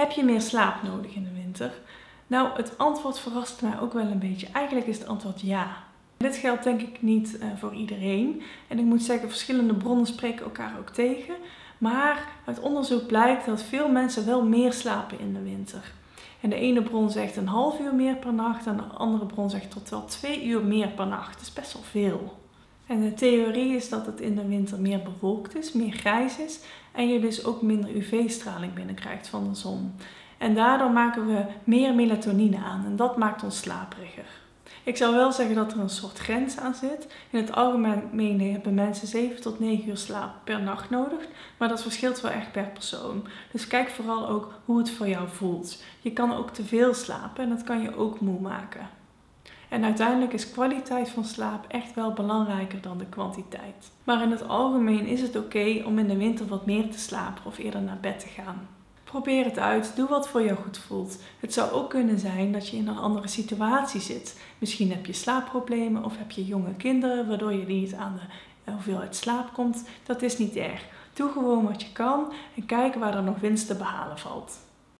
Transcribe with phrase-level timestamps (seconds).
[0.00, 1.72] Heb je meer slaap nodig in de winter?
[2.26, 4.48] Nou, het antwoord verrast mij ook wel een beetje.
[4.52, 5.76] Eigenlijk is het antwoord ja.
[6.16, 8.42] Dit geldt denk ik niet uh, voor iedereen.
[8.68, 11.34] En ik moet zeggen, verschillende bronnen spreken elkaar ook tegen.
[11.78, 15.92] Maar uit onderzoek blijkt dat veel mensen wel meer slapen in de winter.
[16.40, 19.50] En de ene bron zegt een half uur meer per nacht en de andere bron
[19.50, 21.32] zegt tot wel twee uur meer per nacht.
[21.32, 22.38] Dat is best wel veel.
[22.90, 26.60] En de theorie is dat het in de winter meer bewolkt is, meer grijs is
[26.92, 29.94] en je dus ook minder UV-straling binnenkrijgt van de zon.
[30.38, 34.24] En daardoor maken we meer melatonine aan en dat maakt ons slaperiger.
[34.82, 37.06] Ik zou wel zeggen dat er een soort grens aan zit.
[37.30, 41.26] In het algemeen hebben mensen 7 tot 9 uur slaap per nacht nodig,
[41.56, 43.26] maar dat verschilt wel echt per persoon.
[43.52, 45.82] Dus kijk vooral ook hoe het voor jou voelt.
[46.00, 48.98] Je kan ook te veel slapen en dat kan je ook moe maken.
[49.70, 53.90] En uiteindelijk is kwaliteit van slaap echt wel belangrijker dan de kwantiteit.
[54.04, 57.44] Maar in het algemeen is het oké om in de winter wat meer te slapen
[57.44, 58.68] of eerder naar bed te gaan.
[59.04, 61.18] Probeer het uit, doe wat voor jou goed voelt.
[61.40, 64.40] Het zou ook kunnen zijn dat je in een andere situatie zit.
[64.58, 68.20] Misschien heb je slaapproblemen of heb je jonge kinderen waardoor je niet aan
[68.64, 69.84] de hoeveelheid slaap komt.
[70.06, 70.84] Dat is niet erg.
[71.12, 74.58] Doe gewoon wat je kan en kijk waar er nog winst te behalen valt.